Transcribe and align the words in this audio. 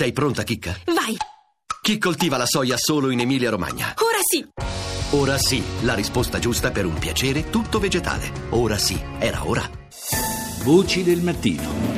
Sei 0.00 0.12
pronta, 0.12 0.44
Chicca? 0.44 0.74
Vai! 0.86 1.14
Chi 1.82 1.98
coltiva 1.98 2.38
la 2.38 2.46
soia 2.46 2.78
solo 2.78 3.10
in 3.10 3.20
Emilia-Romagna? 3.20 3.96
Ora 3.98 4.16
sì! 4.22 4.48
Ora 5.10 5.36
sì, 5.36 5.62
la 5.82 5.92
risposta 5.92 6.38
giusta 6.38 6.70
per 6.70 6.86
un 6.86 6.94
piacere 6.94 7.50
tutto 7.50 7.78
vegetale. 7.78 8.32
Ora 8.48 8.78
sì, 8.78 8.98
era 9.18 9.46
ora. 9.46 9.68
Voci 10.62 11.02
del 11.02 11.20
mattino. 11.20 11.89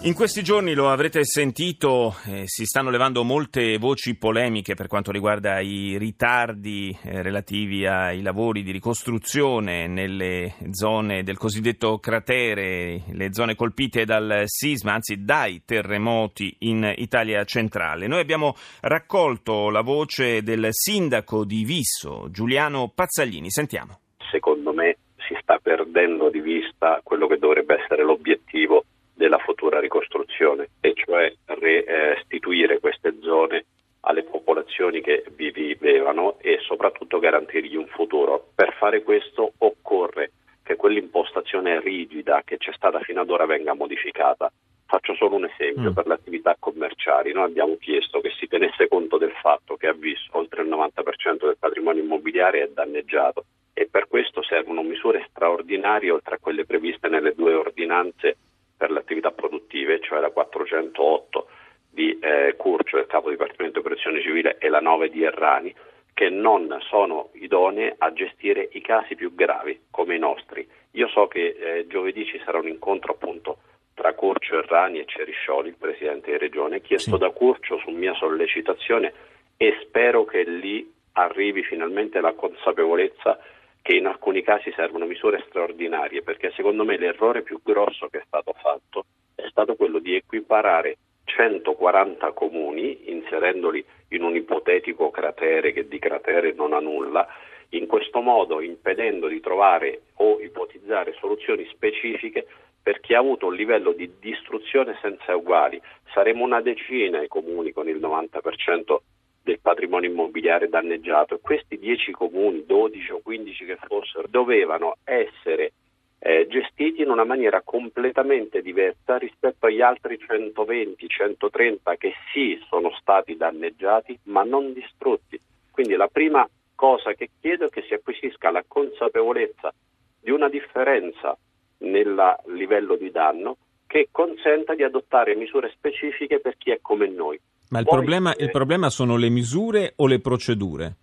In 0.00 0.14
questi 0.14 0.44
giorni 0.44 0.74
lo 0.74 0.90
avrete 0.90 1.24
sentito, 1.24 2.14
eh, 2.28 2.44
si 2.46 2.64
stanno 2.64 2.88
levando 2.88 3.24
molte 3.24 3.78
voci 3.78 4.16
polemiche 4.16 4.74
per 4.74 4.86
quanto 4.86 5.10
riguarda 5.10 5.58
i 5.58 5.98
ritardi 5.98 6.96
eh, 7.02 7.20
relativi 7.20 7.84
ai 7.84 8.22
lavori 8.22 8.62
di 8.62 8.70
ricostruzione 8.70 9.88
nelle 9.88 10.54
zone 10.70 11.24
del 11.24 11.36
cosiddetto 11.36 11.98
cratere, 11.98 13.02
le 13.10 13.34
zone 13.34 13.56
colpite 13.56 14.04
dal 14.04 14.44
sisma, 14.44 14.92
anzi 14.92 15.24
dai 15.24 15.62
terremoti 15.66 16.54
in 16.60 16.90
Italia 16.96 17.42
centrale. 17.42 18.06
Noi 18.06 18.20
abbiamo 18.20 18.54
raccolto 18.82 19.68
la 19.68 19.82
voce 19.82 20.44
del 20.44 20.68
sindaco 20.70 21.44
di 21.44 21.64
Visso, 21.64 22.28
Giuliano 22.30 22.92
Pazzaglini. 22.94 23.50
Sentiamo. 23.50 23.98
Secondo 24.30 24.72
me 24.72 24.96
si 25.26 25.36
sta 25.42 25.58
perdendo 25.60 26.30
di 26.30 26.40
vista 26.40 27.00
quello 27.02 27.26
che 27.26 27.38
dovrebbe 27.38 27.82
essere 27.82 28.04
l'obiettivo 28.04 28.84
della 29.18 29.38
futura 29.38 29.80
ricostruzione, 29.80 30.68
e 30.80 30.92
cioè 30.94 31.34
restituire 31.46 32.78
queste 32.78 33.16
zone 33.20 33.64
alle 34.02 34.22
popolazioni 34.22 35.00
che 35.00 35.24
vi 35.34 35.50
vivevano 35.50 36.38
e 36.38 36.58
soprattutto 36.60 37.18
garantirgli 37.38 37.76
un 37.76 37.86
futuro. 37.86 38.48
Per 38.54 38.74
fare 38.74 39.02
questo 39.02 39.52
occorre 39.58 40.32
che 40.62 40.76
quell'impostazione 40.76 41.80
rigida 41.80 42.42
che 42.44 42.58
c'è 42.58 42.72
stata 42.74 43.00
fino 43.00 43.20
ad 43.20 43.30
ora 43.30 43.46
venga 43.46 43.74
modificata. 43.74 44.50
Faccio 44.86 45.14
solo 45.14 45.36
un 45.36 45.44
esempio 45.44 45.90
mm. 45.90 45.94
per 45.94 46.06
le 46.06 46.14
attività 46.14 46.56
commerciali. 46.58 47.32
Noi 47.32 47.44
abbiamo 47.44 47.76
chiesto 47.78 48.20
che 48.20 48.30
si 48.38 48.46
tenesse 48.46 48.88
conto 48.88 49.18
del 49.18 49.32
fatto 49.40 49.76
che 49.76 49.86
a 49.86 49.92
Visso 49.92 50.30
oltre 50.32 50.62
il 50.62 50.68
90% 50.68 51.44
del 51.44 51.56
patrimonio 51.58 52.02
immobiliare 52.02 52.62
è 52.62 52.68
danneggiato 52.68 53.44
e 53.74 53.86
per 53.90 54.08
questo 54.08 54.42
servono 54.42 54.82
misure 54.82 55.26
straordinarie 55.30 56.10
oltre 56.10 56.34
a 56.34 56.38
quelle 56.40 56.64
previste 56.64 57.08
nelle 57.08 57.34
due 57.34 57.54
ordinanze 57.54 58.36
per 58.76 58.90
le 58.90 58.98
attività 58.98 59.30
produttive, 59.30 60.00
cioè 60.00 60.20
la 60.20 60.30
408 60.30 61.48
di 61.90 62.18
eh, 62.18 62.54
Curcio 62.56 62.96
del 62.96 63.06
Capo 63.06 63.28
Dipartimento 63.28 63.78
di 63.78 63.84
Protezione 63.84 64.22
Civile 64.22 64.56
e 64.58 64.68
la 64.68 64.80
9 64.80 65.10
di 65.10 65.22
Errani, 65.22 65.74
che 66.18 66.30
non 66.30 66.76
sono 66.80 67.28
idonee 67.34 67.94
a 67.96 68.12
gestire 68.12 68.68
i 68.72 68.80
casi 68.80 69.14
più 69.14 69.36
gravi 69.36 69.82
come 69.88 70.16
i 70.16 70.18
nostri. 70.18 70.68
Io 70.94 71.06
so 71.06 71.28
che 71.28 71.54
eh, 71.56 71.86
giovedì 71.86 72.26
ci 72.26 72.42
sarà 72.44 72.58
un 72.58 72.66
incontro 72.66 73.12
appunto 73.12 73.58
tra 73.94 74.12
Curcio, 74.14 74.58
Errani 74.58 74.98
e 74.98 75.04
Ceriscioli, 75.06 75.68
il 75.68 75.76
Presidente 75.78 76.32
di 76.32 76.38
Regione, 76.38 76.80
chiesto 76.80 77.12
sì. 77.12 77.18
da 77.18 77.30
Curcio 77.30 77.78
su 77.78 77.90
mia 77.90 78.14
sollecitazione 78.14 79.12
e 79.56 79.78
spero 79.82 80.24
che 80.24 80.42
lì 80.42 80.92
arrivi 81.12 81.62
finalmente 81.62 82.20
la 82.20 82.32
consapevolezza 82.32 83.38
che 83.80 83.94
in 83.94 84.06
alcuni 84.06 84.42
casi 84.42 84.72
servono 84.74 85.06
misure 85.06 85.44
straordinarie, 85.46 86.22
perché 86.22 86.50
secondo 86.56 86.84
me 86.84 86.98
l'errore 86.98 87.42
più 87.42 87.60
grosso 87.62 88.08
che 88.08 88.18
è 88.18 88.24
stato 88.26 88.54
fatto 88.60 89.04
è 89.36 89.46
stato 89.48 89.76
quello 89.76 90.00
di 90.00 90.16
equiparare 90.16 90.96
140 91.26 92.32
comuni, 92.32 93.08
inserendoli 93.28 93.84
in 94.08 94.22
un 94.22 94.34
ipotetico 94.34 95.10
cratere 95.10 95.72
che 95.72 95.86
di 95.86 95.98
cratere 95.98 96.52
non 96.54 96.72
ha 96.72 96.80
nulla, 96.80 97.26
in 97.70 97.86
questo 97.86 98.20
modo 98.20 98.62
impedendo 98.62 99.28
di 99.28 99.40
trovare 99.40 100.02
o 100.14 100.40
ipotizzare 100.40 101.14
soluzioni 101.18 101.66
specifiche 101.70 102.46
per 102.82 103.00
chi 103.00 103.12
ha 103.12 103.18
avuto 103.18 103.46
un 103.46 103.54
livello 103.54 103.92
di 103.92 104.10
distruzione 104.18 104.96
senza 105.02 105.36
uguali. 105.36 105.80
Saremo 106.14 106.42
una 106.42 106.62
decina 106.62 107.22
i 107.22 107.28
comuni 107.28 107.72
con 107.72 107.86
il 107.86 107.98
90% 107.98 108.96
del 109.42 109.60
patrimonio 109.60 110.08
immobiliare 110.08 110.68
danneggiato 110.68 111.34
e 111.34 111.40
questi 111.42 111.78
10 111.78 112.12
comuni, 112.12 112.64
12 112.64 113.12
o 113.12 113.20
15 113.22 113.64
che 113.66 113.76
fossero, 113.86 114.26
dovevano 114.28 114.96
essere 115.04 115.72
eh, 116.18 116.46
gestiti 116.48 117.02
in 117.02 117.10
una 117.10 117.24
maniera 117.24 117.62
completamente 117.62 118.60
diversa 118.60 119.16
rispetto 119.18 119.66
agli 119.66 119.80
altri 119.80 120.18
120, 120.18 121.08
130 121.08 121.96
che 121.96 122.12
sì 122.32 122.58
sono 122.68 122.90
stati 123.00 123.36
danneggiati 123.36 124.18
ma 124.24 124.42
non 124.42 124.72
distrutti. 124.72 125.40
Quindi 125.70 125.94
la 125.94 126.08
prima 126.08 126.48
cosa 126.74 127.12
che 127.12 127.30
chiedo 127.40 127.66
è 127.66 127.70
che 127.70 127.84
si 127.86 127.94
acquisisca 127.94 128.50
la 128.50 128.64
consapevolezza 128.66 129.72
di 130.20 130.30
una 130.30 130.48
differenza 130.48 131.36
nel 131.78 132.36
livello 132.46 132.96
di 132.96 133.10
danno 133.10 133.56
che 133.86 134.08
consenta 134.10 134.74
di 134.74 134.82
adottare 134.82 135.34
misure 135.34 135.70
specifiche 135.70 136.40
per 136.40 136.56
chi 136.58 136.70
è 136.70 136.78
come 136.82 137.08
noi. 137.08 137.40
Ma 137.70 137.78
il, 137.78 137.84
Poi, 137.84 137.96
problema, 137.96 138.34
il 138.36 138.50
problema 138.50 138.90
sono 138.90 139.16
le 139.16 139.28
misure 139.28 139.92
o 139.96 140.06
le 140.06 140.20
procedure? 140.20 140.96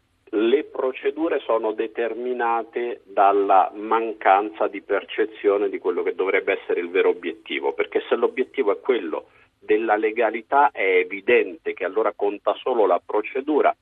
Procedure 0.95 1.39
sono 1.39 1.73
determinate 1.73 3.01
dalla 3.03 3.69
mancanza 3.75 4.69
di 4.69 4.81
percezione 4.81 5.67
di 5.67 5.77
quello 5.77 6.03
che 6.03 6.15
dovrebbe 6.15 6.57
essere 6.61 6.79
il 6.79 6.89
vero 6.89 7.09
obiettivo, 7.09 7.73
perché 7.73 8.01
se 8.07 8.15
l'obiettivo 8.15 8.71
è 8.71 8.79
quello 8.79 9.25
della 9.59 9.97
legalità 9.97 10.71
è 10.71 10.99
evidente 10.99 11.73
che 11.73 11.83
allora 11.83 12.13
conta 12.15 12.53
solo 12.53 12.85
la 12.85 13.01
procedura 13.05 13.75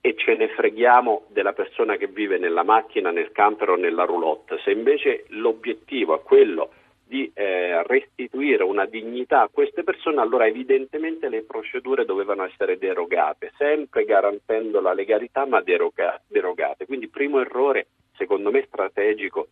e 0.00 0.14
ce 0.16 0.36
ne 0.36 0.48
freghiamo 0.48 1.26
della 1.28 1.52
persona 1.52 1.96
che 1.96 2.06
vive 2.06 2.38
nella 2.38 2.62
macchina, 2.62 3.10
nel 3.10 3.30
camper 3.30 3.68
o 3.68 3.76
nella 3.76 4.04
roulotte. 4.04 4.58
Se 4.64 4.70
invece 4.70 5.26
l'obiettivo 5.28 6.14
è 6.18 6.22
quello 6.22 6.70
di 7.06 7.30
eh, 7.34 7.82
restituire 7.86 8.64
una 8.64 8.86
dignità 8.86 9.42
a 9.42 9.48
queste 9.48 9.84
persone, 9.84 10.20
allora 10.20 10.46
evidentemente 10.46 11.28
le 11.28 11.42
procedure 11.42 12.04
dovevano 12.04 12.44
essere 12.44 12.78
derogate, 12.78 13.52
sempre 13.58 14.04
garantendo 14.04 14.80
la 14.80 14.94
legalità 14.94 15.46
ma 15.46 15.60
deroga- 15.60 16.20
derogate. 16.26 16.86
Quindi 16.86 17.08
primo 17.08 17.40
errore, 17.40 17.88
secondo 18.16 18.50
me 18.50 18.64
strategico, 18.66 19.48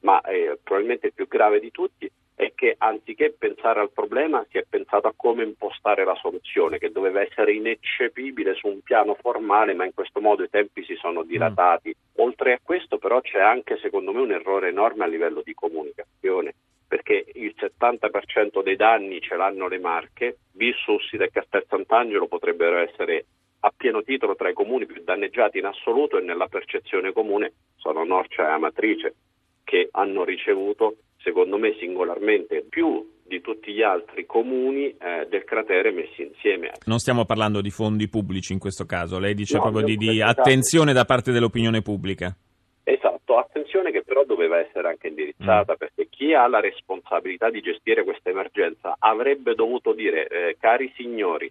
ma 0.00 0.20
eh, 0.22 0.58
probabilmente 0.62 1.08
il 1.08 1.12
più 1.14 1.28
grave 1.28 1.60
di 1.60 1.70
tutti, 1.70 2.10
è 2.34 2.52
che 2.54 2.74
anziché 2.78 3.34
pensare 3.38 3.80
al 3.80 3.90
problema 3.90 4.44
si 4.50 4.56
è 4.56 4.64
pensato 4.66 5.06
a 5.06 5.12
come 5.14 5.44
impostare 5.44 6.04
la 6.04 6.14
soluzione, 6.14 6.78
che 6.78 6.90
doveva 6.90 7.20
essere 7.20 7.52
ineccepibile 7.52 8.54
su 8.54 8.66
un 8.66 8.80
piano 8.80 9.14
formale, 9.14 9.74
ma 9.74 9.84
in 9.84 9.92
questo 9.92 10.20
modo 10.20 10.42
i 10.42 10.48
tempi 10.48 10.82
si 10.84 10.94
sono 10.94 11.22
dilatati. 11.22 11.90
Mm. 11.90 12.22
Oltre 12.22 12.54
a 12.54 12.60
questo 12.62 12.96
però 12.96 13.20
c'è 13.20 13.40
anche 13.40 13.78
secondo 13.78 14.12
me 14.12 14.20
un 14.20 14.32
errore 14.32 14.68
enorme 14.68 15.04
a 15.04 15.08
livello 15.08 15.42
di 15.44 15.52
comunicazione 15.52 16.54
perché 16.90 17.24
il 17.34 17.54
70% 17.56 18.64
dei 18.64 18.74
danni 18.74 19.20
ce 19.20 19.36
l'hanno 19.36 19.68
le 19.68 19.78
Marche, 19.78 20.38
Bissussida 20.50 21.22
e 21.22 21.30
Castel 21.30 21.64
Sant'Angelo 21.68 22.26
potrebbero 22.26 22.78
essere 22.78 23.26
a 23.60 23.72
pieno 23.76 24.02
titolo 24.02 24.34
tra 24.34 24.48
i 24.48 24.54
comuni 24.54 24.86
più 24.86 25.00
danneggiati 25.04 25.58
in 25.58 25.66
assoluto 25.66 26.18
e 26.18 26.22
nella 26.22 26.48
percezione 26.48 27.12
comune 27.12 27.52
sono 27.76 28.02
Norcia 28.02 28.42
e 28.42 28.50
Amatrice 28.50 29.14
che 29.62 29.88
hanno 29.92 30.24
ricevuto 30.24 30.96
secondo 31.18 31.58
me 31.58 31.76
singolarmente 31.78 32.66
più 32.68 33.08
di 33.22 33.40
tutti 33.40 33.72
gli 33.72 33.82
altri 33.82 34.26
comuni 34.26 34.86
eh, 34.86 35.28
del 35.30 35.44
cratere 35.44 35.92
messi 35.92 36.22
insieme. 36.22 36.72
Non 36.86 36.98
stiamo 36.98 37.24
parlando 37.24 37.60
di 37.60 37.70
fondi 37.70 38.08
pubblici 38.08 38.52
in 38.52 38.58
questo 38.58 38.84
caso, 38.84 39.20
lei 39.20 39.34
dice 39.34 39.58
no, 39.58 39.62
proprio 39.62 39.84
di, 39.84 39.96
di 39.96 40.20
attenzione 40.20 40.92
da 40.92 41.04
parte 41.04 41.30
dell'opinione 41.30 41.82
pubblica. 41.82 42.34
Esatto, 42.82 43.19
attenzione 43.38 43.90
che 43.90 44.02
però 44.02 44.24
doveva 44.24 44.58
essere 44.58 44.88
anche 44.88 45.08
indirizzata 45.08 45.74
mm. 45.74 45.76
perché 45.76 46.08
chi 46.08 46.34
ha 46.34 46.46
la 46.46 46.60
responsabilità 46.60 47.50
di 47.50 47.60
gestire 47.60 48.04
questa 48.04 48.30
emergenza 48.30 48.96
avrebbe 48.98 49.54
dovuto 49.54 49.92
dire 49.92 50.26
eh, 50.26 50.56
cari 50.58 50.92
signori 50.96 51.50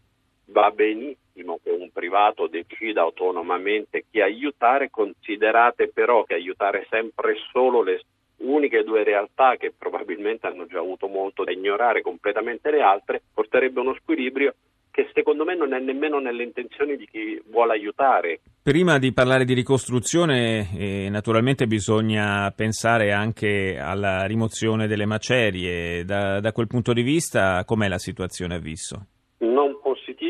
va 0.52 0.72
benissimo 0.72 1.60
che 1.64 1.70
un 1.72 1.90
privato 1.92 2.48
decida 2.48 3.02
autonomamente 3.02 4.06
chi 4.10 4.22
aiutare, 4.22 4.90
considerate 4.90 5.90
però 5.90 6.24
che 6.24 6.34
aiutare 6.34 6.88
sempre 6.90 7.36
solo 7.52 7.82
le 7.82 8.02
uniche 8.38 8.84
due 8.84 9.04
realtà 9.04 9.58
che 9.58 9.74
probabilmente 9.78 10.48
hanno 10.48 10.66
già 10.66 10.80
avuto 10.80 11.08
molto 11.08 11.44
da 11.44 11.52
ignorare 11.52 12.02
completamente 12.02 12.72
le 12.72 12.82
altre 12.82 13.22
porterebbe 13.34 13.80
uno 13.80 13.94
squilibrio 13.96 14.54
che 15.00 15.10
secondo 15.14 15.46
me 15.46 15.56
non 15.56 15.74
è 15.74 15.80
nemmeno 15.80 16.20
nelle 16.20 16.44
intenzioni 16.44 16.98
di 16.98 17.08
chi 17.10 17.42
vuole 17.50 17.74
aiutare. 17.74 18.42
Prima 18.62 19.00
di 19.00 19.14
parlare 19.14 19.46
di 19.46 19.54
ricostruzione, 19.54 20.68
eh, 20.78 21.08
naturalmente 21.10 21.68
bisogna 21.68 22.52
pensare 22.52 23.14
anche 23.14 23.78
alla 23.80 24.26
rimozione 24.26 24.88
delle 24.88 25.06
macerie. 25.06 26.04
Da, 26.04 26.42
da 26.42 26.52
quel 26.52 26.68
punto 26.68 26.92
di 26.92 27.02
vista, 27.02 27.64
com'è 27.64 27.88
la 27.88 27.98
situazione 27.98 28.56
a 28.56 28.60
Visso? 28.60 29.06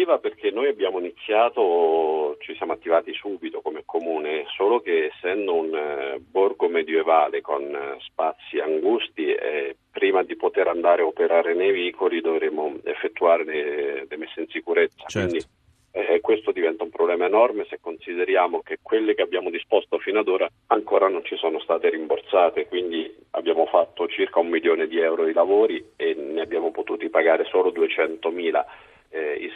Positiva 0.09 0.17
perché 0.17 0.49
noi 0.49 0.67
abbiamo 0.67 0.97
iniziato, 0.97 2.35
ci 2.39 2.55
siamo 2.55 2.73
attivati 2.73 3.13
subito 3.13 3.61
come 3.61 3.83
comune, 3.85 4.45
solo 4.55 4.79
che 4.81 5.11
essendo 5.13 5.53
un 5.53 5.75
eh, 5.75 6.19
borgo 6.19 6.67
medievale 6.67 7.41
con 7.41 7.63
eh, 7.63 7.97
spazi 7.99 8.57
angusti 8.57 9.31
e 9.31 9.75
prima 9.91 10.23
di 10.23 10.35
poter 10.35 10.67
andare 10.67 11.03
a 11.03 11.05
operare 11.05 11.53
nei 11.53 11.71
vicoli 11.71 12.21
dovremo 12.21 12.75
effettuare 12.83 13.43
le, 13.43 14.05
le 14.09 14.17
messe 14.17 14.41
in 14.41 14.47
sicurezza. 14.49 15.05
Certo. 15.05 15.27
Quindi 15.27 15.45
eh, 15.91 16.19
questo 16.21 16.51
diventa 16.51 16.83
un 16.83 16.89
problema 16.89 17.25
enorme 17.25 17.65
se 17.69 17.77
consideriamo 17.79 18.61
che 18.61 18.79
quelle 18.81 19.13
che 19.13 19.21
abbiamo 19.21 19.51
disposto 19.51 19.99
fino 19.99 20.19
ad 20.19 20.27
ora 20.27 20.49
ancora 20.67 21.07
non 21.07 21.23
ci 21.23 21.35
sono 21.35 21.59
state 21.59 21.89
rimborsate, 21.89 22.67
quindi 22.67 23.15
abbiamo 23.31 23.67
fatto 23.67 24.07
circa 24.07 24.39
un 24.39 24.47
milione 24.47 24.87
di 24.87 24.99
euro 24.99 25.25
di 25.25 25.33
lavori 25.33 25.83
e 25.95 26.15
ne 26.15 26.41
abbiamo 26.41 26.71
potuti 26.71 27.09
pagare 27.09 27.45
solo 27.45 27.69
200 27.69 28.29
mila 28.31 28.65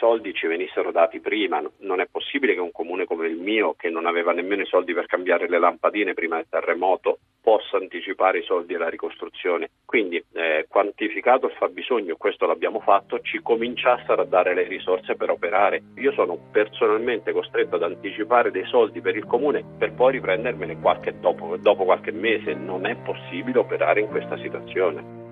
soldi 0.04 0.34
ci 0.34 0.46
venissero 0.46 0.92
dati 0.92 1.18
prima, 1.20 1.62
non 1.78 2.00
è 2.00 2.06
possibile 2.10 2.52
che 2.52 2.60
un 2.60 2.72
comune 2.72 3.06
come 3.06 3.26
il 3.26 3.38
mio, 3.38 3.74
che 3.74 3.88
non 3.88 4.04
aveva 4.04 4.32
nemmeno 4.32 4.60
i 4.60 4.66
soldi 4.66 4.92
per 4.92 5.06
cambiare 5.06 5.48
le 5.48 5.58
lampadine 5.58 6.12
prima 6.12 6.36
del 6.36 6.46
terremoto, 6.50 7.20
possa 7.40 7.78
anticipare 7.78 8.40
i 8.40 8.42
soldi 8.42 8.74
alla 8.74 8.90
ricostruzione. 8.90 9.70
Quindi, 9.86 10.22
eh, 10.34 10.66
quantificato 10.68 11.46
il 11.46 11.52
fabbisogno, 11.52 12.16
questo 12.16 12.44
l'abbiamo 12.46 12.80
fatto, 12.80 13.20
ci 13.20 13.40
cominciassero 13.40 14.20
a 14.20 14.26
dare 14.26 14.52
le 14.52 14.64
risorse 14.64 15.14
per 15.14 15.30
operare. 15.30 15.82
Io 15.96 16.12
sono 16.12 16.38
personalmente 16.52 17.32
costretto 17.32 17.76
ad 17.76 17.82
anticipare 17.82 18.50
dei 18.50 18.66
soldi 18.66 19.00
per 19.00 19.16
il 19.16 19.24
comune 19.24 19.64
per 19.78 19.94
poi 19.94 20.12
riprendermene 20.12 20.80
qualche 20.80 21.18
dopo, 21.18 21.56
dopo 21.56 21.84
qualche 21.84 22.12
mese. 22.12 22.52
Non 22.52 22.84
è 22.84 22.94
possibile 22.96 23.58
operare 23.58 24.00
in 24.00 24.08
questa 24.08 24.36
situazione. 24.36 25.23